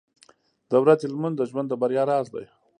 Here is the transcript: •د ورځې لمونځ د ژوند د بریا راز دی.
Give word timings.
•د 0.69 0.73
ورځې 0.83 1.05
لمونځ 1.09 1.35
د 1.37 1.41
ژوند 1.49 1.67
د 1.69 1.73
بریا 1.81 2.03
راز 2.11 2.27
دی. 2.33 2.45